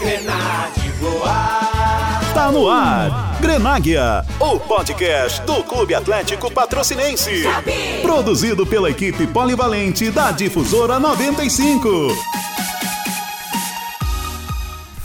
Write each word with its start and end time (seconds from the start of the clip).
Grenade 0.00 0.88
voar. 0.98 2.20
Tá 2.32 2.50
no 2.50 2.70
ar. 2.70 3.36
Grenáguia, 3.38 4.24
o 4.40 4.58
podcast 4.58 5.42
do 5.42 5.62
Clube 5.62 5.94
Atlético 5.94 6.50
Patrocinense. 6.50 7.44
Produzido 8.00 8.66
pela 8.66 8.88
equipe 8.88 9.26
polivalente 9.26 10.10
da 10.10 10.30
Difusora 10.30 10.98
95. 10.98 11.88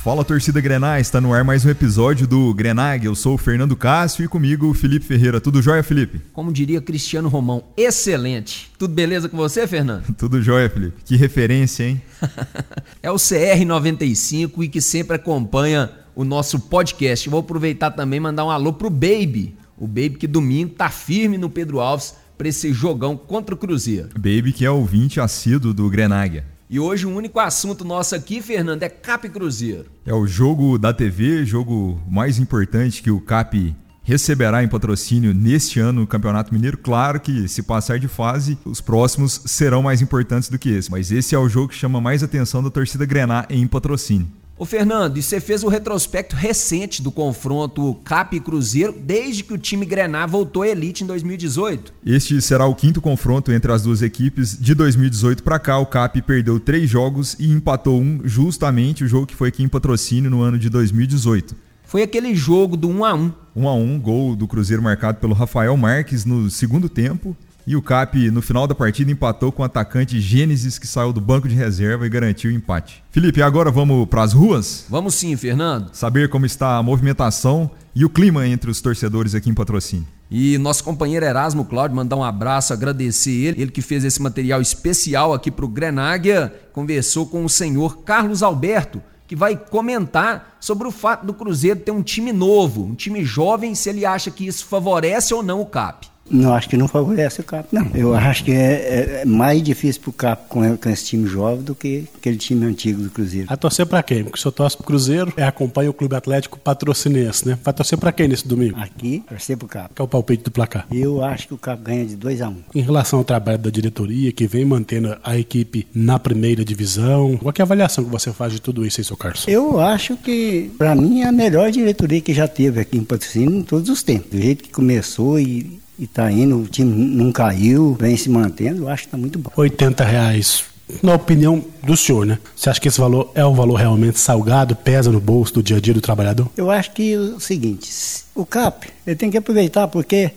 Fala 0.05 0.23
torcida 0.23 0.61
Grenais, 0.61 1.07
está 1.07 1.19
no 1.19 1.33
ar 1.33 1.43
mais 1.43 1.65
um 1.65 1.69
episódio 1.71 2.27
do 2.27 2.54
Grenag. 2.54 3.04
Eu 3.04 3.15
sou 3.15 3.33
o 3.33 3.37
Fernando 3.39 3.75
Cássio 3.75 4.23
e 4.23 4.27
comigo 4.27 4.69
o 4.69 4.73
Felipe 4.75 5.04
Ferreira. 5.04 5.41
Tudo 5.41 5.63
jóia, 5.63 5.81
Felipe? 5.81 6.21
Como 6.31 6.54
diria 6.54 6.79
Cristiano 6.79 7.27
Romão, 7.27 7.63
excelente. 7.75 8.71
Tudo 8.77 8.93
beleza 8.93 9.27
com 9.27 9.36
você, 9.36 9.65
Fernando? 9.65 10.04
Tudo 10.15 10.43
jóia, 10.43 10.69
Felipe. 10.69 10.97
Que 11.04 11.15
referência, 11.15 11.86
hein? 11.86 11.99
é 13.01 13.09
o 13.09 13.15
CR95 13.15 14.63
e 14.63 14.68
que 14.68 14.79
sempre 14.79 15.15
acompanha 15.15 15.89
o 16.15 16.24
nosso 16.24 16.60
podcast. 16.60 17.27
Vou 17.27 17.39
aproveitar 17.39 17.89
também 17.89 18.18
e 18.18 18.21
mandar 18.21 18.46
um 18.46 18.51
alô 18.51 18.74
pro 18.74 18.91
Baby. 18.91 19.57
O 19.75 19.87
Baby 19.87 20.18
que 20.19 20.27
domingo 20.27 20.75
tá 20.75 20.91
firme 20.91 21.35
no 21.35 21.49
Pedro 21.49 21.79
Alves 21.79 22.13
para 22.37 22.47
esse 22.47 22.71
jogão 22.71 23.18
contra 23.18 23.55
o 23.55 23.57
Cruzeiro. 23.57 24.10
Baby 24.13 24.54
que 24.54 24.65
é 24.65 24.69
ouvinte 24.69 25.19
assíduo 25.19 25.74
do 25.74 25.89
Grenáguia. 25.89 26.46
E 26.68 26.79
hoje 26.79 27.05
o 27.05 27.15
único 27.15 27.39
assunto 27.39 27.86
nosso 27.86 28.15
aqui, 28.15 28.42
Fernando, 28.42 28.82
é 28.82 28.89
Cap 28.89 29.29
Cruzeiro. 29.29 29.86
É 30.04 30.14
o 30.14 30.25
jogo 30.25 30.79
da 30.79 30.91
TV, 30.91 31.46
jogo 31.46 32.02
mais 32.09 32.39
importante 32.39 33.03
que 33.03 33.11
o 33.11 33.22
Cap 33.22 33.75
receberá 34.02 34.64
em 34.64 34.67
patrocínio 34.67 35.33
neste 35.33 35.80
ano 35.80 36.02
no 36.02 36.08
Campeonato 36.08 36.53
Mineiro. 36.53 36.78
Claro 36.78 37.19
que 37.19 37.47
se 37.47 37.61
passar 37.61 38.00
de 38.00 38.08
fase, 38.08 38.58
os 38.66 38.81
próximos 38.81 39.41
serão 39.45 39.83
mais 39.83 40.02
importantes 40.02 40.50
do 40.50 40.58
que 40.58 40.69
esse, 40.69 40.89
mas 40.89 41.11
esse 41.11 41.36
é 41.36 41.39
o 41.39 41.50
jogo 41.50 41.69
que 41.69 41.75
chama 41.75 42.02
mais 42.02 42.23
atenção 42.23 42.64
da 42.64 42.72
torcida 42.72 43.05
Grená 43.05 43.45
em 43.50 43.67
patrocínio. 43.67 44.27
Ô 44.58 44.64
Fernando, 44.64 45.17
e 45.17 45.22
você 45.22 45.41
fez 45.41 45.66
o 45.66 45.67
retrospecto 45.67 46.33
recente 46.33 47.02
do 47.02 47.11
confronto 47.11 47.93
Cap 48.05 48.33
e 48.33 48.39
Cruzeiro 48.39 48.95
desde 48.97 49.43
que 49.43 49.53
o 49.53 49.57
time 49.57 49.85
Grená 49.85 50.25
voltou 50.25 50.63
à 50.63 50.69
elite 50.69 51.03
em 51.03 51.07
2018. 51.07 51.93
Este 52.05 52.41
será 52.41 52.65
o 52.65 52.73
quinto 52.73 53.02
confronto 53.02 53.52
entre 53.52 53.69
as 53.73 53.83
duas 53.83 54.02
equipes. 54.02 54.57
De 54.57 54.73
2018 54.73 55.43
para 55.43 55.59
cá, 55.59 55.77
o 55.77 55.85
Cap 55.85 56.21
perdeu 56.21 56.57
três 56.57 56.89
jogos 56.89 57.35
e 57.38 57.52
empatou 57.52 57.99
um, 57.99 58.21
justamente 58.23 59.03
o 59.03 59.07
jogo 59.09 59.27
que 59.27 59.35
foi 59.35 59.49
aqui 59.49 59.61
em 59.61 59.67
patrocínio 59.67 60.31
no 60.31 60.41
ano 60.41 60.58
de 60.58 60.69
2018. 60.69 61.53
Foi 61.83 62.02
aquele 62.02 62.33
jogo 62.33 62.77
do 62.77 62.87
1 62.87 63.03
a 63.03 63.13
1 63.13 63.33
1 63.58 63.67
a 63.67 63.73
1 63.73 63.99
gol 63.99 64.35
do 64.37 64.47
Cruzeiro 64.47 64.81
marcado 64.81 65.19
pelo 65.19 65.33
Rafael 65.33 65.75
Marques 65.75 66.23
no 66.23 66.49
segundo 66.49 66.87
tempo 66.87 67.35
e 67.67 67.75
o 67.75 67.81
Cap, 67.81 68.30
no 68.30 68.41
final 68.41 68.67
da 68.67 68.75
partida, 68.75 69.11
empatou 69.11 69.52
com 69.52 69.63
o 69.63 69.66
atacante 69.66 70.19
Gênesis, 70.21 70.77
que 70.77 70.85
saiu 70.85 71.11
do 71.11 71.19
banco 71.19 71.47
de 71.47 71.55
reserva 71.55 72.05
e 72.05 72.09
garantiu 72.09 72.52
o 72.52 72.53
empate. 72.53 73.03
Felipe, 73.09 73.41
agora 73.41 73.71
vamos 73.71 74.08
para 74.08 74.21
as 74.21 74.33
ruas? 74.33 74.85
Vamos 74.89 75.16
sim, 75.16 75.35
Fernando. 75.35 75.89
Saber 75.93 76.30
como 76.30 76.45
está 76.45 76.77
a 76.77 76.83
movimentação 76.83 77.71
e 77.95 78.05
o 78.05 78.09
clima 78.09 78.47
entre 78.47 78.69
os 78.69 78.81
torcedores 78.81 79.33
aqui 79.33 79.49
em 79.49 79.53
patrocínio. 79.53 80.05
E 80.30 80.58
nosso 80.58 80.83
companheiro 80.83 81.25
Erasmo 81.25 81.66
Cláudio, 81.66 81.95
mandar 81.95 82.16
um 82.16 82.23
abraço, 82.23 82.73
agradecer 82.73 83.31
ele, 83.31 83.61
ele 83.61 83.71
que 83.71 83.81
fez 83.81 84.03
esse 84.03 84.21
material 84.21 84.61
especial 84.61 85.33
aqui 85.33 85.49
para 85.49 85.66
o 85.66 85.69
Grenáguia, 85.69 86.53
conversou 86.73 87.25
com 87.25 87.45
o 87.45 87.49
senhor 87.49 87.99
Carlos 88.03 88.43
Alberto, 88.43 89.02
que 89.27 89.36
vai 89.36 89.55
comentar 89.55 90.58
sobre 90.59 90.88
o 90.88 90.91
fato 90.91 91.25
do 91.25 91.33
Cruzeiro 91.33 91.80
ter 91.80 91.91
um 91.91 92.03
time 92.03 92.31
novo, 92.31 92.83
um 92.83 92.95
time 92.95 93.23
jovem, 93.23 93.73
se 93.73 93.89
ele 93.89 94.05
acha 94.05 94.30
que 94.30 94.45
isso 94.45 94.66
favorece 94.66 95.33
ou 95.33 95.41
não 95.41 95.61
o 95.61 95.66
CAP. 95.66 96.14
Não, 96.29 96.53
acho 96.53 96.67
que 96.67 96.77
não 96.77 96.87
favorece 96.87 97.41
o 97.41 97.43
CAP, 97.43 97.67
não. 97.71 97.87
Eu 97.93 98.13
acho 98.15 98.43
que 98.43 98.51
é, 98.51 99.21
é 99.21 99.25
mais 99.25 99.61
difícil 99.61 100.01
para 100.01 100.09
o 100.09 100.13
CAP 100.13 100.47
com, 100.49 100.77
com, 100.77 100.89
esse 100.89 101.05
time 101.05 101.27
jovem 101.27 101.63
do 101.63 101.75
que 101.75 102.05
aquele 102.17 102.37
time 102.37 102.65
antigo 102.65 103.01
do 103.01 103.09
Cruzeiro. 103.09 103.47
A 103.49 103.55
torcer 103.55 103.85
para 103.85 104.01
quem? 104.01 104.23
Porque 104.23 104.39
se 104.39 104.45
eu 104.45 104.51
torço 104.51 104.77
pro 104.77 104.85
Cruzeiro, 104.85 105.31
é 105.37 105.43
acompanha 105.43 105.89
o 105.89 105.93
Clube 105.93 106.15
Atlético 106.15 106.59
Patrocinense, 106.59 107.47
né? 107.47 107.57
Vai 107.63 107.73
torcer 107.73 107.97
para 107.97 108.11
quem 108.11 108.27
nesse 108.27 108.47
domingo? 108.47 108.77
Aqui, 108.79 109.23
torcer 109.27 109.55
pro 109.57 109.67
CAP. 109.67 109.93
Que 109.93 110.01
é 110.01 110.05
o 110.05 110.07
palpite 110.07 110.43
do 110.43 110.51
placar? 110.51 110.87
Eu 110.91 111.23
acho 111.23 111.47
que 111.47 111.53
o 111.53 111.58
CAP 111.58 111.83
ganha 111.83 112.05
de 112.05 112.15
2 112.15 112.41
a 112.41 112.49
1 112.49 112.52
um. 112.52 112.58
Em 112.73 112.81
relação 112.81 113.19
ao 113.19 113.25
trabalho 113.25 113.59
da 113.59 113.69
diretoria, 113.69 114.31
que 114.31 114.47
vem 114.47 114.65
mantendo 114.65 115.15
a 115.23 115.37
equipe 115.37 115.87
na 115.93 116.17
primeira 116.17 116.65
divisão, 116.65 117.37
qual 117.37 117.53
é 117.58 117.61
a 117.61 117.65
avaliação 117.65 118.03
que 118.03 118.09
você 118.09 118.31
faz 118.33 118.53
de 118.53 118.61
tudo 118.61 118.85
isso 118.85 118.99
aí, 118.99 119.05
seu 119.05 119.15
Carlos? 119.15 119.45
Eu 119.47 119.80
acho 119.80 120.17
que, 120.17 120.71
para 120.77 120.95
mim, 120.95 121.21
é 121.21 121.27
a 121.27 121.31
melhor 121.31 121.71
diretoria 121.71 122.21
que 122.21 122.33
já 122.33 122.47
teve 122.47 122.80
aqui 122.80 122.97
em 122.97 123.03
Patrocínio 123.03 123.59
em 123.59 123.64
todos 123.64 123.89
os 123.89 124.02
tempos. 124.02 124.31
Do 124.31 124.41
jeito 124.41 124.64
que 124.64 124.69
começou 124.69 125.39
e 125.39 125.84
e 125.98 126.08
tá 126.08 126.32
indo, 126.32 126.58
o 126.58 126.67
time 126.67 126.94
não 126.94 127.32
caiu, 127.32 127.95
vem 128.00 128.18
se 128.18 128.30
mantendo, 128.30 128.84
eu 128.84 128.90
acho 128.90 129.04
que 129.04 129.10
tá 129.10 129.18
muito 129.18 129.40
bom. 129.40 129.50
80 129.56 130.04
reais. 130.04 130.64
Na 131.02 131.16
opinião 131.16 131.66
do 131.82 131.98
senhor, 131.98 132.28
né? 132.28 132.38
Você 132.56 132.70
acha 132.70 132.80
que 132.80 132.88
esse 132.88 133.00
valor 133.00 133.32
é 133.34 133.44
um 133.44 133.56
valor 133.56 133.76
realmente 133.76 134.20
salgado, 134.20 134.76
pesa 134.76 135.12
no 135.12 135.20
bolso 135.20 135.56
do 135.56 135.64
dia 135.64 135.78
a 135.78 135.80
dia 135.80 135.96
do 135.96 136.02
trabalhador? 136.02 136.48
Eu 136.56 136.70
acho 136.70 136.92
que 136.92 137.14
é 137.14 137.18
o 137.18 137.40
seguinte, 137.40 137.90
o 138.36 138.46
CAP, 138.46 138.90
ele 139.08 139.16
tem 139.16 139.32
que 139.32 139.38
aproveitar 139.38 139.88
porque 139.88 140.32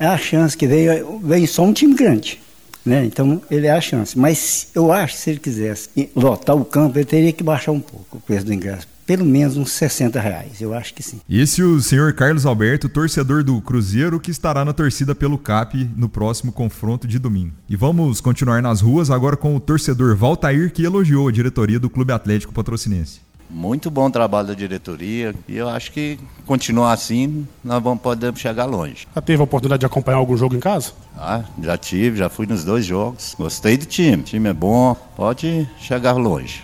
é 0.00 0.06
a 0.06 0.18
chance 0.18 0.56
que 0.56 0.66
veio, 0.66 1.20
veio 1.22 1.46
só 1.46 1.62
um 1.62 1.72
time 1.72 1.94
grande. 1.94 2.40
Né? 2.84 3.04
Então 3.04 3.40
ele 3.48 3.68
é 3.68 3.70
a 3.70 3.80
chance. 3.80 4.18
Mas 4.18 4.66
eu 4.74 4.90
acho 4.90 5.14
que 5.14 5.20
se 5.20 5.30
ele 5.30 5.38
quisesse 5.38 5.88
lotar 6.16 6.56
o 6.56 6.64
campo, 6.64 6.98
ele 6.98 7.04
teria 7.04 7.32
que 7.32 7.44
baixar 7.44 7.70
um 7.70 7.78
pouco 7.78 8.16
o 8.16 8.20
preço 8.20 8.44
do 8.44 8.52
ingresso 8.52 8.88
pelo 9.12 9.26
menos 9.26 9.58
uns 9.58 9.72
60 9.72 10.18
reais, 10.18 10.62
eu 10.62 10.72
acho 10.72 10.94
que 10.94 11.02
sim. 11.02 11.20
Esse 11.28 11.62
o 11.62 11.78
senhor 11.82 12.14
Carlos 12.14 12.46
Alberto, 12.46 12.88
torcedor 12.88 13.44
do 13.44 13.60
Cruzeiro, 13.60 14.18
que 14.18 14.30
estará 14.30 14.64
na 14.64 14.72
torcida 14.72 15.14
pelo 15.14 15.36
CAP 15.36 15.90
no 15.94 16.08
próximo 16.08 16.50
confronto 16.50 17.06
de 17.06 17.18
domingo. 17.18 17.52
E 17.68 17.76
vamos 17.76 18.22
continuar 18.22 18.62
nas 18.62 18.80
ruas 18.80 19.10
agora 19.10 19.36
com 19.36 19.54
o 19.54 19.60
torcedor 19.60 20.16
Valtair, 20.16 20.72
que 20.72 20.82
elogiou 20.82 21.28
a 21.28 21.30
diretoria 21.30 21.78
do 21.78 21.90
Clube 21.90 22.10
Atlético 22.10 22.54
Patrocinense. 22.54 23.20
Muito 23.50 23.90
bom 23.90 24.10
trabalho 24.10 24.48
da 24.48 24.54
diretoria 24.54 25.34
e 25.46 25.58
eu 25.58 25.68
acho 25.68 25.92
que 25.92 26.18
continuar 26.46 26.94
assim 26.94 27.46
nós 27.62 27.82
vamos 27.82 28.00
poder 28.00 28.34
chegar 28.34 28.64
longe. 28.64 29.06
Já 29.14 29.20
teve 29.20 29.42
a 29.42 29.44
oportunidade 29.44 29.80
de 29.80 29.86
acompanhar 29.86 30.16
algum 30.16 30.38
jogo 30.38 30.56
em 30.56 30.60
casa? 30.60 30.92
Ah, 31.18 31.44
já 31.62 31.76
tive, 31.76 32.16
já 32.16 32.30
fui 32.30 32.46
nos 32.46 32.64
dois 32.64 32.86
jogos. 32.86 33.34
Gostei 33.38 33.76
do 33.76 33.84
time, 33.84 34.22
o 34.22 34.24
time 34.24 34.48
é 34.48 34.54
bom, 34.54 34.94
pode 35.14 35.68
chegar 35.78 36.14
longe. 36.14 36.62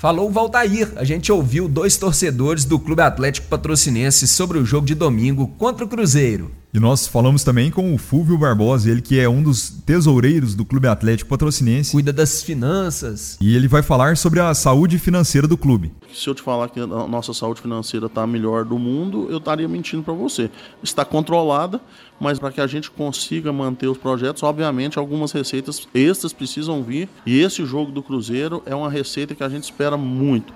Falou 0.00 0.30
o 0.30 0.32
Valtair. 0.32 0.94
A 0.96 1.04
gente 1.04 1.30
ouviu 1.30 1.68
dois 1.68 1.98
torcedores 1.98 2.64
do 2.64 2.78
Clube 2.78 3.02
Atlético 3.02 3.48
Patrocinense 3.48 4.26
sobre 4.26 4.56
o 4.56 4.64
jogo 4.64 4.86
de 4.86 4.94
domingo 4.94 5.46
contra 5.58 5.84
o 5.84 5.88
Cruzeiro. 5.88 6.50
E 6.72 6.78
nós 6.78 7.08
falamos 7.08 7.42
também 7.42 7.68
com 7.68 7.92
o 7.92 7.98
Fúvio 7.98 8.38
Barbosa, 8.38 8.88
ele 8.88 9.02
que 9.02 9.18
é 9.18 9.28
um 9.28 9.42
dos 9.42 9.70
tesoureiros 9.84 10.54
do 10.54 10.64
Clube 10.64 10.86
Atlético 10.86 11.28
Patrocinense. 11.28 11.90
Cuida 11.90 12.12
das 12.12 12.44
finanças. 12.44 13.36
E 13.40 13.56
ele 13.56 13.66
vai 13.66 13.82
falar 13.82 14.16
sobre 14.16 14.38
a 14.38 14.54
saúde 14.54 14.96
financeira 14.96 15.48
do 15.48 15.56
clube. 15.56 15.92
Se 16.14 16.28
eu 16.28 16.34
te 16.34 16.40
falar 16.40 16.68
que 16.68 16.78
a 16.78 16.86
nossa 16.86 17.34
saúde 17.34 17.60
financeira 17.60 18.06
está 18.06 18.22
a 18.22 18.26
melhor 18.26 18.64
do 18.64 18.78
mundo, 18.78 19.26
eu 19.28 19.38
estaria 19.38 19.66
mentindo 19.66 20.04
para 20.04 20.14
você. 20.14 20.48
Está 20.80 21.04
controlada, 21.04 21.80
mas 22.20 22.38
para 22.38 22.52
que 22.52 22.60
a 22.60 22.68
gente 22.68 22.88
consiga 22.88 23.52
manter 23.52 23.88
os 23.88 23.98
projetos, 23.98 24.44
obviamente 24.44 24.96
algumas 24.96 25.32
receitas 25.32 25.88
extras 25.92 26.32
precisam 26.32 26.84
vir. 26.84 27.08
E 27.26 27.40
esse 27.40 27.66
jogo 27.66 27.90
do 27.90 28.00
Cruzeiro 28.00 28.62
é 28.64 28.76
uma 28.76 28.88
receita 28.88 29.34
que 29.34 29.42
a 29.42 29.48
gente 29.48 29.64
espera 29.64 29.96
muito. 29.96 30.54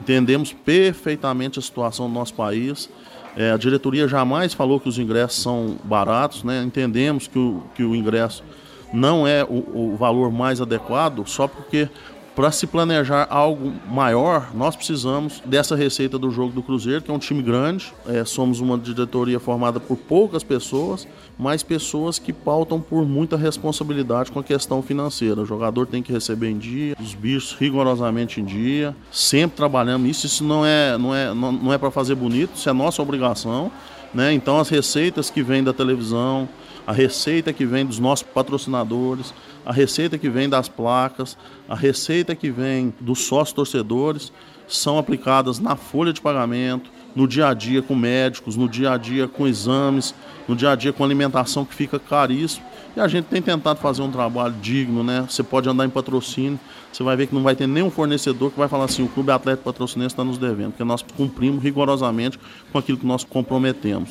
Entendemos 0.00 0.52
perfeitamente 0.52 1.60
a 1.60 1.62
situação 1.62 2.08
do 2.08 2.14
nosso 2.14 2.34
país 2.34 2.90
é, 3.36 3.50
a 3.50 3.56
diretoria 3.56 4.06
jamais 4.06 4.52
falou 4.52 4.78
que 4.78 4.88
os 4.88 4.98
ingressos 4.98 5.42
são 5.42 5.76
baratos, 5.84 6.44
né? 6.44 6.62
entendemos 6.62 7.26
que 7.26 7.38
o, 7.38 7.62
que 7.74 7.82
o 7.82 7.94
ingresso 7.94 8.44
não 8.92 9.26
é 9.26 9.42
o, 9.42 9.92
o 9.92 9.96
valor 9.96 10.30
mais 10.30 10.60
adequado, 10.60 11.26
só 11.26 11.48
porque 11.48 11.88
para 12.34 12.50
se 12.50 12.66
planejar 12.66 13.26
algo 13.30 13.72
maior, 13.88 14.50
nós 14.54 14.74
precisamos 14.74 15.42
dessa 15.44 15.76
receita 15.76 16.18
do 16.18 16.30
jogo 16.30 16.52
do 16.52 16.62
Cruzeiro, 16.62 17.02
que 17.02 17.10
é 17.10 17.14
um 17.14 17.18
time 17.18 17.42
grande. 17.42 17.92
É, 18.06 18.24
somos 18.24 18.60
uma 18.60 18.78
diretoria 18.78 19.38
formada 19.38 19.78
por 19.78 19.96
poucas 19.96 20.42
pessoas, 20.42 21.06
mas 21.38 21.62
pessoas 21.62 22.18
que 22.18 22.32
pautam 22.32 22.80
por 22.80 23.04
muita 23.06 23.36
responsabilidade 23.36 24.32
com 24.32 24.38
a 24.38 24.44
questão 24.44 24.82
financeira. 24.82 25.42
O 25.42 25.46
jogador 25.46 25.86
tem 25.86 26.02
que 26.02 26.12
receber 26.12 26.50
em 26.50 26.58
dia, 26.58 26.96
os 26.98 27.14
bichos 27.14 27.56
rigorosamente 27.58 28.40
em 28.40 28.44
dia, 28.44 28.96
sempre 29.10 29.56
trabalhando 29.56 30.06
isso. 30.06 30.26
Isso 30.26 30.42
não 30.42 30.64
é, 30.64 30.96
não 30.96 31.14
é, 31.14 31.34
não, 31.34 31.52
não 31.52 31.72
é 31.72 31.78
para 31.78 31.90
fazer 31.90 32.14
bonito, 32.14 32.52
isso 32.56 32.68
é 32.68 32.72
nossa 32.72 33.02
obrigação. 33.02 33.70
Né? 34.14 34.32
Então, 34.32 34.58
as 34.58 34.68
receitas 34.68 35.30
que 35.30 35.42
vêm 35.42 35.64
da 35.64 35.72
televisão, 35.72 36.48
a 36.86 36.92
receita 36.92 37.52
que 37.52 37.64
vem 37.64 37.86
dos 37.86 37.98
nossos 37.98 38.26
patrocinadores, 38.26 39.32
a 39.64 39.72
receita 39.72 40.18
que 40.18 40.28
vem 40.28 40.48
das 40.48 40.68
placas, 40.68 41.36
a 41.68 41.74
receita 41.74 42.34
que 42.34 42.50
vem 42.50 42.92
dos 43.00 43.20
sócios 43.20 43.52
torcedores 43.52 44.32
são 44.66 44.98
aplicadas 44.98 45.58
na 45.58 45.76
folha 45.76 46.12
de 46.12 46.20
pagamento, 46.20 46.90
no 47.14 47.28
dia 47.28 47.48
a 47.48 47.54
dia 47.54 47.82
com 47.82 47.94
médicos, 47.94 48.56
no 48.56 48.68
dia 48.68 48.92
a 48.92 48.96
dia 48.96 49.28
com 49.28 49.46
exames, 49.46 50.14
no 50.48 50.56
dia 50.56 50.70
a 50.70 50.74
dia 50.74 50.92
com 50.92 51.04
alimentação 51.04 51.64
que 51.64 51.74
fica 51.74 51.98
caríssimo. 51.98 52.64
E 52.94 53.00
a 53.00 53.08
gente 53.08 53.24
tem 53.24 53.40
tentado 53.40 53.80
fazer 53.80 54.02
um 54.02 54.10
trabalho 54.10 54.54
digno, 54.60 55.02
né? 55.02 55.24
Você 55.28 55.42
pode 55.42 55.66
andar 55.68 55.86
em 55.86 55.90
patrocínio, 55.90 56.60
você 56.92 57.02
vai 57.02 57.16
ver 57.16 57.26
que 57.26 57.34
não 57.34 57.42
vai 57.42 57.56
ter 57.56 57.66
nenhum 57.66 57.90
fornecedor 57.90 58.50
que 58.50 58.58
vai 58.58 58.68
falar 58.68 58.84
assim: 58.84 59.02
o 59.02 59.08
Clube 59.08 59.30
Atlético 59.30 59.64
Patrocinense 59.64 60.12
está 60.12 60.22
nos 60.22 60.36
devendo, 60.36 60.72
porque 60.72 60.84
nós 60.84 61.02
cumprimos 61.16 61.62
rigorosamente 61.62 62.38
com 62.70 62.78
aquilo 62.78 62.98
que 62.98 63.06
nós 63.06 63.24
comprometemos. 63.24 64.10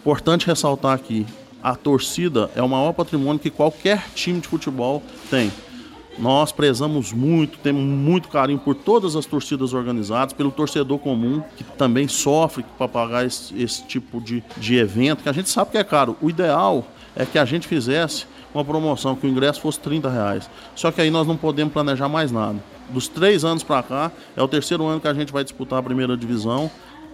Importante 0.00 0.46
ressaltar 0.46 0.92
aqui: 0.92 1.26
a 1.62 1.74
torcida 1.74 2.50
é 2.54 2.62
o 2.62 2.68
maior 2.68 2.92
patrimônio 2.92 3.38
que 3.40 3.48
qualquer 3.50 4.10
time 4.14 4.40
de 4.40 4.48
futebol 4.48 5.02
tem. 5.30 5.50
Nós 6.18 6.52
prezamos 6.52 7.10
muito, 7.10 7.58
temos 7.60 7.82
muito 7.82 8.28
carinho 8.28 8.58
por 8.58 8.74
todas 8.74 9.16
as 9.16 9.24
torcidas 9.24 9.72
organizadas, 9.72 10.34
pelo 10.34 10.50
torcedor 10.50 10.98
comum, 10.98 11.42
que 11.56 11.64
também 11.64 12.06
sofre 12.06 12.62
para 12.76 12.86
pagar 12.86 13.24
esse, 13.24 13.60
esse 13.60 13.82
tipo 13.84 14.20
de, 14.20 14.44
de 14.58 14.76
evento, 14.76 15.22
que 15.22 15.28
a 15.30 15.32
gente 15.32 15.48
sabe 15.48 15.70
que 15.70 15.78
é 15.78 15.84
caro. 15.84 16.14
O 16.20 16.28
ideal 16.28 16.86
é 17.16 17.24
que 17.24 17.38
a 17.38 17.44
gente 17.44 17.66
fizesse 17.66 18.26
uma 18.54 18.64
promoção, 18.64 19.14
que 19.14 19.26
o 19.26 19.30
ingresso 19.30 19.60
fosse 19.60 19.80
30 19.80 20.10
reais. 20.10 20.50
Só 20.74 20.90
que 20.90 21.00
aí 21.00 21.10
nós 21.10 21.26
não 21.26 21.36
podemos 21.36 21.72
planejar 21.72 22.08
mais 22.08 22.30
nada. 22.30 22.58
Dos 22.90 23.08
três 23.08 23.44
anos 23.44 23.62
para 23.62 23.82
cá, 23.82 24.12
é 24.36 24.42
o 24.42 24.48
terceiro 24.48 24.84
ano 24.86 25.00
que 25.00 25.08
a 25.08 25.14
gente 25.14 25.32
vai 25.32 25.42
disputar 25.42 25.78
a 25.78 25.82
primeira 25.82 26.16
divisão, 26.16 26.70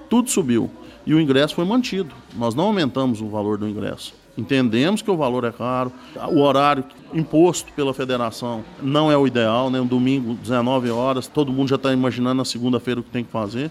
tudo 0.08 0.30
subiu. 0.30 0.70
E 1.06 1.14
o 1.14 1.20
ingresso 1.20 1.54
foi 1.54 1.64
mantido. 1.64 2.14
Nós 2.36 2.54
não 2.54 2.64
aumentamos 2.64 3.20
o 3.20 3.28
valor 3.28 3.58
do 3.58 3.68
ingresso. 3.68 4.14
Entendemos 4.36 5.02
que 5.02 5.10
o 5.10 5.16
valor 5.16 5.42
é 5.42 5.50
caro, 5.50 5.92
o 6.28 6.40
horário 6.40 6.84
imposto 7.12 7.72
pela 7.72 7.92
federação 7.92 8.62
não 8.80 9.10
é 9.10 9.16
o 9.16 9.26
ideal, 9.26 9.68
né? 9.68 9.80
Um 9.80 9.86
domingo, 9.86 10.34
19 10.34 10.90
horas, 10.90 11.26
todo 11.26 11.52
mundo 11.52 11.68
já 11.68 11.74
está 11.74 11.92
imaginando 11.92 12.36
na 12.36 12.44
segunda-feira 12.44 13.00
o 13.00 13.02
que 13.02 13.10
tem 13.10 13.24
que 13.24 13.32
fazer, 13.32 13.68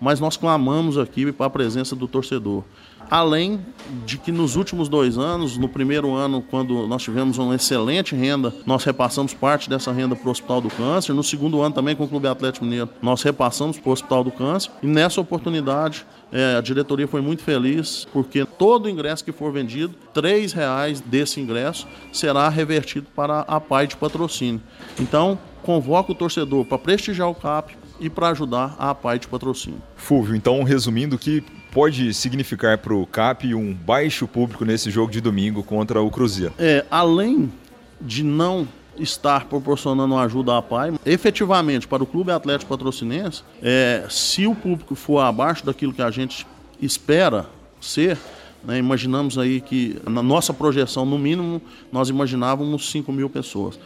mas 0.00 0.18
nós 0.18 0.36
clamamos 0.36 0.98
aqui 0.98 1.30
para 1.30 1.46
a 1.46 1.50
presença 1.50 1.94
do 1.94 2.08
torcedor. 2.08 2.64
Além 3.10 3.60
de 4.04 4.18
que 4.18 4.30
nos 4.30 4.54
últimos 4.56 4.88
dois 4.88 5.16
anos, 5.16 5.56
no 5.56 5.68
primeiro 5.68 6.12
ano, 6.14 6.42
quando 6.42 6.86
nós 6.86 7.02
tivemos 7.02 7.38
uma 7.38 7.54
excelente 7.54 8.14
renda, 8.14 8.54
nós 8.66 8.84
repassamos 8.84 9.32
parte 9.32 9.68
dessa 9.70 9.92
renda 9.92 10.14
para 10.14 10.28
o 10.28 10.30
Hospital 10.30 10.60
do 10.60 10.68
Câncer. 10.68 11.14
No 11.14 11.22
segundo 11.22 11.62
ano, 11.62 11.74
também 11.74 11.96
com 11.96 12.04
o 12.04 12.08
Clube 12.08 12.28
Atlético 12.28 12.64
Mineiro, 12.64 12.90
nós 13.00 13.22
repassamos 13.22 13.78
para 13.78 13.88
o 13.88 13.92
Hospital 13.92 14.24
do 14.24 14.30
Câncer. 14.30 14.70
E 14.82 14.86
nessa 14.86 15.20
oportunidade, 15.20 16.06
é, 16.30 16.56
a 16.56 16.60
diretoria 16.60 17.08
foi 17.08 17.22
muito 17.22 17.42
feliz 17.42 18.06
porque 18.12 18.44
todo 18.44 18.88
ingresso 18.88 19.24
que 19.24 19.32
for 19.32 19.50
vendido, 19.52 19.94
R$ 20.14 20.46
reais 20.54 21.00
desse 21.00 21.40
ingresso 21.40 21.86
será 22.12 22.48
revertido 22.48 23.06
para 23.16 23.40
a 23.40 23.58
PAI 23.58 23.86
de 23.86 23.96
patrocínio. 23.96 24.60
Então, 25.00 25.38
convoca 25.62 26.12
o 26.12 26.14
torcedor 26.14 26.64
para 26.66 26.78
prestigiar 26.78 27.28
o 27.28 27.34
CAP 27.34 27.76
e 28.00 28.08
para 28.08 28.28
ajudar 28.28 28.76
a 28.78 28.94
PAI 28.94 29.18
de 29.18 29.28
patrocínio. 29.28 29.82
Fúvio, 29.96 30.34
então 30.34 30.62
resumindo, 30.62 31.18
que 31.18 31.42
pode 31.70 32.12
significar 32.14 32.78
para 32.78 32.94
o 32.94 33.06
CAP 33.06 33.54
um 33.54 33.72
baixo 33.72 34.26
público 34.26 34.64
nesse 34.64 34.90
jogo 34.90 35.10
de 35.10 35.20
domingo 35.20 35.62
contra 35.62 36.00
o 36.00 36.10
Cruzeiro? 36.10 36.52
É, 36.58 36.84
além 36.90 37.52
de 38.00 38.22
não 38.22 38.66
estar 38.98 39.44
proporcionando 39.44 40.16
ajuda 40.16 40.56
à 40.56 40.62
PAI, 40.62 40.94
efetivamente 41.06 41.86
para 41.86 42.02
o 42.02 42.06
Clube 42.06 42.32
Atlético 42.32 42.70
Patrocinense, 42.70 43.42
é, 43.62 44.04
se 44.08 44.46
o 44.46 44.54
público 44.54 44.94
for 44.94 45.20
abaixo 45.20 45.64
daquilo 45.64 45.92
que 45.92 46.02
a 46.02 46.10
gente 46.10 46.46
espera 46.80 47.46
ser, 47.80 48.18
né, 48.64 48.78
imaginamos 48.78 49.38
aí 49.38 49.60
que 49.60 50.00
na 50.08 50.22
nossa 50.22 50.52
projeção, 50.52 51.04
no 51.06 51.18
mínimo, 51.18 51.62
nós 51.92 52.08
imaginávamos 52.08 52.90
5 52.90 53.12
mil 53.12 53.30
pessoas. 53.30 53.78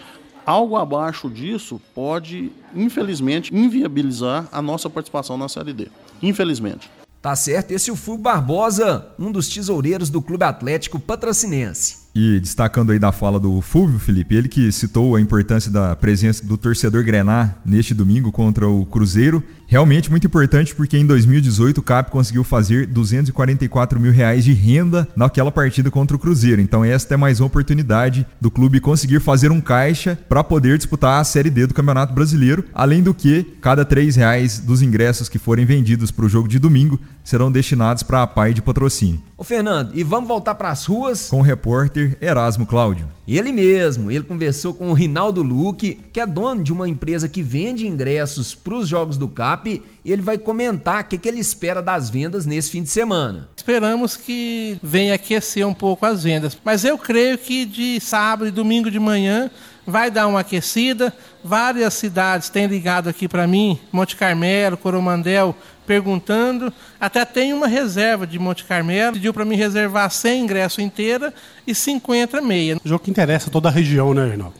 Algo 0.44 0.76
abaixo 0.76 1.30
disso 1.30 1.80
pode, 1.94 2.50
infelizmente, 2.74 3.54
inviabilizar 3.54 4.48
a 4.50 4.60
nossa 4.60 4.90
participação 4.90 5.36
na 5.36 5.48
Série 5.48 5.72
D. 5.72 5.88
Infelizmente. 6.20 6.90
Tá 7.22 7.36
certo, 7.36 7.70
esse 7.70 7.88
é 7.88 7.92
o 7.92 7.96
Fulvio 7.96 8.24
Barbosa, 8.24 9.06
um 9.16 9.30
dos 9.30 9.46
tesoureiros 9.46 10.10
do 10.10 10.20
Clube 10.20 10.42
Atlético 10.42 10.98
Patrocinense. 10.98 12.01
E 12.14 12.38
destacando 12.38 12.92
aí 12.92 12.98
da 12.98 13.10
fala 13.10 13.40
do 13.40 13.60
Fulvio, 13.62 13.98
Felipe, 13.98 14.34
ele 14.34 14.48
que 14.48 14.70
citou 14.70 15.16
a 15.16 15.20
importância 15.20 15.70
da 15.70 15.96
presença 15.96 16.44
do 16.44 16.58
torcedor 16.58 17.02
Grenar 17.02 17.56
neste 17.64 17.94
domingo 17.94 18.30
contra 18.30 18.68
o 18.68 18.84
Cruzeiro. 18.84 19.42
Realmente 19.66 20.10
muito 20.10 20.26
importante 20.26 20.74
porque 20.74 20.98
em 20.98 21.06
2018 21.06 21.78
o 21.78 21.82
CAP 21.82 22.10
conseguiu 22.10 22.44
fazer 22.44 22.86
244 22.86 23.98
mil 23.98 24.12
reais 24.12 24.44
de 24.44 24.52
renda 24.52 25.08
naquela 25.16 25.50
partida 25.50 25.90
contra 25.90 26.14
o 26.14 26.20
Cruzeiro. 26.20 26.60
Então 26.60 26.84
esta 26.84 27.14
é 27.14 27.16
mais 27.16 27.40
uma 27.40 27.46
oportunidade 27.46 28.26
do 28.38 28.50
clube 28.50 28.80
conseguir 28.80 29.18
fazer 29.20 29.50
um 29.50 29.62
caixa 29.62 30.18
para 30.28 30.44
poder 30.44 30.76
disputar 30.76 31.18
a 31.18 31.24
Série 31.24 31.48
D 31.48 31.66
do 31.66 31.72
Campeonato 31.72 32.12
Brasileiro. 32.12 32.62
Além 32.74 33.02
do 33.02 33.14
que, 33.14 33.56
cada 33.62 33.86
três 33.86 34.16
reais 34.16 34.58
dos 34.58 34.82
ingressos 34.82 35.30
que 35.30 35.38
forem 35.38 35.64
vendidos 35.64 36.10
para 36.10 36.26
o 36.26 36.28
jogo 36.28 36.46
de 36.46 36.58
domingo 36.58 37.00
serão 37.24 37.50
destinados 37.50 38.02
para 38.02 38.22
a 38.22 38.26
PAI 38.26 38.54
de 38.54 38.62
patrocínio. 38.62 39.22
Ô 39.36 39.44
Fernando, 39.44 39.92
e 39.94 40.02
vamos 40.04 40.28
voltar 40.28 40.54
para 40.54 40.70
as 40.70 40.84
ruas? 40.84 41.28
Com 41.28 41.40
o 41.40 41.42
repórter 41.42 42.16
Erasmo 42.20 42.66
Cláudio. 42.66 43.08
Ele 43.26 43.52
mesmo, 43.52 44.10
ele 44.10 44.24
conversou 44.24 44.74
com 44.74 44.90
o 44.90 44.92
Rinaldo 44.92 45.42
Luque, 45.42 45.98
que 46.12 46.20
é 46.20 46.26
dono 46.26 46.62
de 46.62 46.72
uma 46.72 46.88
empresa 46.88 47.28
que 47.28 47.42
vende 47.42 47.86
ingressos 47.86 48.54
para 48.54 48.74
os 48.74 48.88
Jogos 48.88 49.16
do 49.16 49.28
CAP, 49.28 49.82
e 50.04 50.12
ele 50.12 50.22
vai 50.22 50.36
comentar 50.36 51.02
o 51.02 51.04
que, 51.06 51.16
que 51.16 51.28
ele 51.28 51.40
espera 51.40 51.80
das 51.80 52.10
vendas 52.10 52.44
nesse 52.44 52.70
fim 52.70 52.82
de 52.82 52.90
semana. 52.90 53.48
Esperamos 53.56 54.16
que 54.16 54.78
venha 54.82 55.14
aquecer 55.14 55.66
um 55.66 55.74
pouco 55.74 56.04
as 56.04 56.22
vendas, 56.22 56.58
mas 56.64 56.84
eu 56.84 56.98
creio 56.98 57.38
que 57.38 57.64
de 57.64 58.00
sábado 58.00 58.48
e 58.48 58.50
domingo 58.50 58.90
de 58.90 58.98
manhã 58.98 59.50
vai 59.86 60.10
dar 60.10 60.26
uma 60.26 60.40
aquecida. 60.40 61.12
Várias 61.42 61.94
cidades 61.94 62.48
têm 62.48 62.66
ligado 62.66 63.08
aqui 63.08 63.28
para 63.28 63.46
mim, 63.46 63.78
Monte 63.92 64.16
Carmelo, 64.16 64.76
Coromandel, 64.76 65.56
perguntando. 65.86 66.72
Até 67.00 67.24
tem 67.24 67.52
uma 67.52 67.66
reserva 67.66 68.26
de 68.26 68.38
Monte 68.38 68.64
Carmelo, 68.64 69.14
pediu 69.14 69.32
para 69.32 69.44
mim 69.44 69.56
reservar 69.56 70.10
100 70.10 70.42
ingressos 70.42 70.78
inteira 70.78 71.32
e 71.66 71.74
50 71.74 72.40
meia. 72.40 72.78
Jogo 72.84 73.04
que 73.04 73.10
interessa 73.10 73.50
toda 73.50 73.68
a 73.68 73.72
região, 73.72 74.14
né, 74.14 74.26
Reinaldo? 74.26 74.54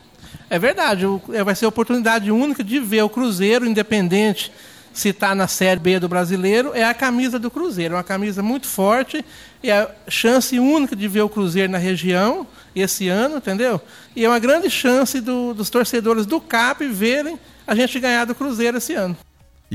É 0.49 0.59
verdade, 0.59 1.05
é, 1.31 1.43
vai 1.43 1.55
ser 1.55 1.65
a 1.65 1.69
oportunidade 1.69 2.29
única 2.29 2.63
de 2.63 2.79
ver 2.79 3.01
o 3.01 3.09
Cruzeiro 3.09 3.65
independente 3.65 4.51
se 4.93 5.09
está 5.09 5.33
na 5.33 5.47
Série 5.47 5.79
B 5.79 5.99
do 5.99 6.07
brasileiro, 6.07 6.71
é 6.73 6.83
a 6.83 6.93
camisa 6.93 7.39
do 7.39 7.49
Cruzeiro. 7.49 7.95
É 7.95 7.97
uma 7.97 8.03
camisa 8.03 8.43
muito 8.43 8.67
forte, 8.67 9.25
é 9.63 9.71
a 9.71 9.89
chance 10.07 10.57
única 10.59 10.95
de 10.95 11.07
ver 11.07 11.21
o 11.21 11.29
Cruzeiro 11.29 11.71
na 11.71 11.79
região 11.79 12.47
esse 12.75 13.07
ano, 13.07 13.37
entendeu? 13.37 13.81
E 14.15 14.23
é 14.23 14.29
uma 14.29 14.39
grande 14.39 14.69
chance 14.69 15.19
do, 15.19 15.53
dos 15.53 15.69
torcedores 15.69 16.25
do 16.25 16.39
CAP 16.39 16.87
verem 16.87 17.39
a 17.65 17.73
gente 17.75 17.99
ganhar 17.99 18.25
do 18.25 18.35
Cruzeiro 18.35 18.77
esse 18.77 18.93
ano. 18.93 19.17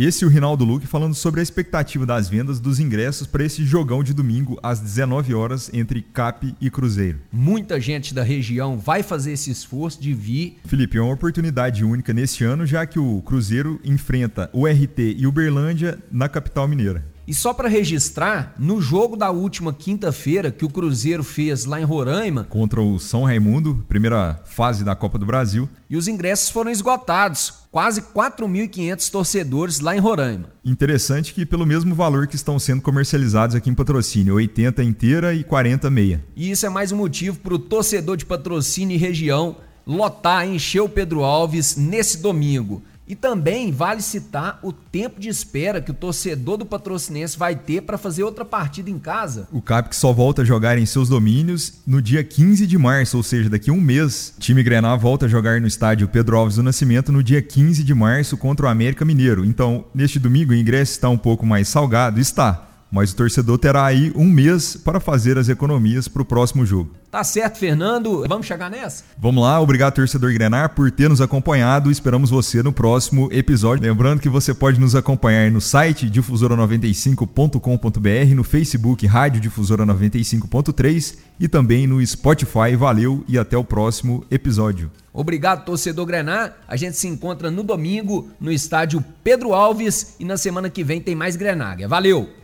Esse 0.00 0.22
é 0.22 0.28
o 0.28 0.30
Rinaldo 0.30 0.64
Luque 0.64 0.86
falando 0.86 1.12
sobre 1.12 1.40
a 1.40 1.42
expectativa 1.42 2.06
das 2.06 2.28
vendas 2.28 2.60
dos 2.60 2.78
ingressos 2.78 3.26
para 3.26 3.42
esse 3.42 3.64
jogão 3.64 4.04
de 4.04 4.14
domingo 4.14 4.56
às 4.62 4.78
19 4.78 5.34
horas 5.34 5.68
entre 5.74 6.02
CAP 6.02 6.54
e 6.60 6.70
Cruzeiro. 6.70 7.18
Muita 7.32 7.80
gente 7.80 8.14
da 8.14 8.22
região 8.22 8.78
vai 8.78 9.02
fazer 9.02 9.32
esse 9.32 9.50
esforço 9.50 10.00
de 10.00 10.14
vir. 10.14 10.58
Felipe, 10.64 10.98
é 10.98 11.00
uma 11.00 11.14
oportunidade 11.14 11.84
única 11.84 12.12
neste 12.12 12.44
ano, 12.44 12.64
já 12.64 12.86
que 12.86 13.00
o 13.00 13.20
Cruzeiro 13.22 13.80
enfrenta 13.84 14.48
o 14.52 14.68
RT 14.68 15.16
e 15.16 15.26
Uberlândia 15.26 15.98
na 16.12 16.28
capital 16.28 16.68
mineira. 16.68 17.04
E 17.28 17.34
só 17.34 17.52
para 17.52 17.68
registrar, 17.68 18.54
no 18.58 18.80
jogo 18.80 19.14
da 19.14 19.30
última 19.30 19.70
quinta-feira 19.70 20.50
que 20.50 20.64
o 20.64 20.70
Cruzeiro 20.70 21.22
fez 21.22 21.66
lá 21.66 21.78
em 21.78 21.84
Roraima, 21.84 22.44
contra 22.44 22.80
o 22.80 22.98
São 22.98 23.24
Raimundo, 23.24 23.84
primeira 23.86 24.40
fase 24.46 24.82
da 24.82 24.96
Copa 24.96 25.18
do 25.18 25.26
Brasil, 25.26 25.68
e 25.90 25.96
os 25.98 26.08
ingressos 26.08 26.48
foram 26.48 26.70
esgotados. 26.70 27.52
Quase 27.70 28.00
4.500 28.00 29.10
torcedores 29.10 29.80
lá 29.80 29.94
em 29.94 30.00
Roraima. 30.00 30.48
Interessante 30.64 31.34
que 31.34 31.44
pelo 31.44 31.66
mesmo 31.66 31.94
valor 31.94 32.26
que 32.26 32.34
estão 32.34 32.58
sendo 32.58 32.80
comercializados 32.80 33.54
aqui 33.54 33.68
em 33.68 33.74
patrocínio, 33.74 34.36
80 34.36 34.82
inteira 34.82 35.34
e 35.34 35.44
40 35.44 35.90
meia. 35.90 36.24
E 36.34 36.50
isso 36.50 36.64
é 36.64 36.70
mais 36.70 36.92
um 36.92 36.96
motivo 36.96 37.40
para 37.40 37.52
o 37.52 37.58
torcedor 37.58 38.16
de 38.16 38.24
patrocínio 38.24 38.94
e 38.94 38.98
região 38.98 39.56
lotar, 39.86 40.46
encher 40.46 40.80
o 40.80 40.88
Pedro 40.88 41.24
Alves 41.24 41.76
nesse 41.76 42.18
domingo. 42.22 42.82
E 43.08 43.16
também 43.16 43.72
vale 43.72 44.02
citar 44.02 44.58
o 44.62 44.70
tempo 44.70 45.18
de 45.18 45.28
espera 45.28 45.80
que 45.80 45.90
o 45.90 45.94
torcedor 45.94 46.58
do 46.58 46.66
Patrocinense 46.66 47.38
vai 47.38 47.56
ter 47.56 47.80
para 47.80 47.96
fazer 47.96 48.22
outra 48.22 48.44
partida 48.44 48.90
em 48.90 48.98
casa. 48.98 49.48
O 49.50 49.62
CAP 49.62 49.88
que 49.88 49.96
só 49.96 50.12
volta 50.12 50.42
a 50.42 50.44
jogar 50.44 50.76
em 50.76 50.84
seus 50.84 51.08
domínios 51.08 51.80
no 51.86 52.02
dia 52.02 52.22
15 52.22 52.66
de 52.66 52.76
março, 52.76 53.16
ou 53.16 53.22
seja, 53.22 53.48
daqui 53.48 53.70
a 53.70 53.72
um 53.72 53.80
mês. 53.80 54.34
O 54.36 54.40
time 54.40 54.62
Grenar 54.62 54.98
volta 54.98 55.24
a 55.24 55.28
jogar 55.28 55.60
no 55.60 55.66
estádio 55.66 56.06
Pedro 56.06 56.36
Alves 56.36 56.56
do 56.56 56.62
Nascimento 56.62 57.10
no 57.10 57.22
dia 57.22 57.40
15 57.40 57.82
de 57.82 57.94
março 57.94 58.36
contra 58.36 58.66
o 58.66 58.68
América 58.68 59.04
Mineiro. 59.04 59.44
Então, 59.44 59.86
neste 59.94 60.18
domingo, 60.18 60.52
o 60.52 60.54
ingresso 60.54 60.92
está 60.92 61.08
um 61.08 61.18
pouco 61.18 61.46
mais 61.46 61.66
salgado? 61.68 62.20
Está 62.20 62.67
mas 62.90 63.12
o 63.12 63.16
torcedor 63.16 63.58
terá 63.58 63.84
aí 63.84 64.12
um 64.14 64.24
mês 64.24 64.76
para 64.76 65.00
fazer 65.00 65.38
as 65.38 65.48
economias 65.48 66.08
para 66.08 66.22
o 66.22 66.24
próximo 66.24 66.64
jogo. 66.64 66.90
Tá 67.10 67.24
certo, 67.24 67.58
Fernando. 67.58 68.24
Vamos 68.28 68.46
chegar 68.46 68.70
nessa? 68.70 69.02
Vamos 69.18 69.42
lá. 69.42 69.58
Obrigado, 69.60 69.94
torcedor 69.94 70.32
Grenar, 70.32 70.74
por 70.74 70.90
ter 70.90 71.08
nos 71.08 71.22
acompanhado. 71.22 71.90
Esperamos 71.90 72.28
você 72.28 72.62
no 72.62 72.72
próximo 72.72 73.30
episódio. 73.32 73.82
Lembrando 73.82 74.20
que 74.20 74.28
você 74.28 74.52
pode 74.52 74.78
nos 74.78 74.94
acompanhar 74.94 75.50
no 75.50 75.60
site 75.60 76.10
difusora95.com.br, 76.10 78.34
no 78.34 78.44
Facebook 78.44 79.06
Rádio 79.06 79.40
Difusora 79.40 79.86
95.3 79.86 81.16
e 81.40 81.48
também 81.48 81.86
no 81.86 82.04
Spotify. 82.06 82.76
Valeu 82.76 83.24
e 83.26 83.38
até 83.38 83.56
o 83.56 83.64
próximo 83.64 84.22
episódio. 84.30 84.90
Obrigado, 85.12 85.64
torcedor 85.64 86.06
Grenar. 86.06 86.58
A 86.68 86.76
gente 86.76 86.96
se 86.96 87.08
encontra 87.08 87.50
no 87.50 87.62
domingo 87.62 88.28
no 88.38 88.52
estádio 88.52 89.02
Pedro 89.24 89.54
Alves 89.54 90.14
e 90.20 90.24
na 90.24 90.36
semana 90.36 90.68
que 90.68 90.84
vem 90.84 91.00
tem 91.00 91.14
mais 91.14 91.36
Grenária. 91.36 91.88
Valeu! 91.88 92.37